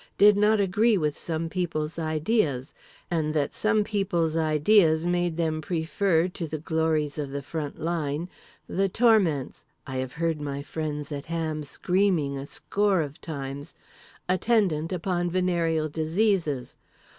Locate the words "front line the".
7.43-8.89